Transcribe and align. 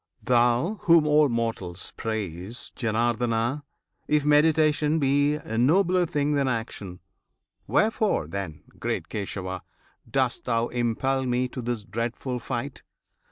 Thou 0.23 0.79
whom 0.85 1.05
all 1.05 1.29
mortals 1.29 1.93
praise, 1.95 2.71
Janardana! 2.75 3.61
If 4.07 4.25
meditation 4.25 4.97
be 4.97 5.35
a 5.35 5.59
nobler 5.59 6.07
thing 6.07 6.33
Than 6.33 6.47
action, 6.47 7.01
wherefore, 7.67 8.25
then, 8.25 8.63
great 8.79 9.09
Kesava! 9.09 9.61
Dost 10.09 10.45
thou 10.45 10.69
impel 10.69 11.27
me 11.27 11.47
to 11.49 11.61
this 11.61 11.83
dreadful 11.83 12.39
fight? 12.39 12.81